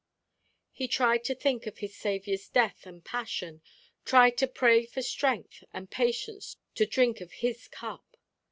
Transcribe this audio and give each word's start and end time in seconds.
He 0.71 0.87
tried 0.87 1.23
to 1.25 1.35
think 1.35 1.67
of 1.67 1.77
his 1.77 1.95
Saviour's 1.95 2.49
death 2.49 2.87
and 2.87 3.05
passion; 3.05 3.61
tried 4.03 4.35
to 4.39 4.47
pray 4.47 4.83
for 4.87 5.03
strength 5.03 5.63
and 5.75 5.91
patience 5.91 6.57
to 6.73 6.87
drink 6.87 7.21
of 7.21 7.33
his 7.33 7.67
cup. 7.67 8.17